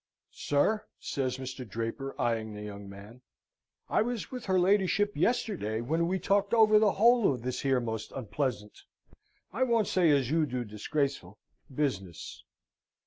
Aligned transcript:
"Sir," 0.33 0.87
says 0.99 1.37
Mr. 1.37 1.63
Draper, 1.63 2.19
eyeing 2.19 2.55
the 2.55 2.63
young 2.63 2.89
man, 2.89 3.21
"I 3.87 4.01
was 4.01 4.31
with 4.31 4.45
her 4.45 4.59
ladyship 4.59 5.15
yesterday, 5.15 5.79
when 5.79 6.07
we 6.07 6.17
talked 6.17 6.55
over 6.55 6.79
the 6.79 6.93
whole 6.93 7.31
of 7.31 7.43
this 7.43 7.61
here 7.61 7.79
most 7.79 8.11
unpleasant 8.13 8.85
I 9.53 9.61
won't 9.61 9.85
say 9.87 10.09
as 10.09 10.31
you 10.31 10.47
do, 10.47 10.65
disgraceful 10.65 11.37
business." 11.71 12.43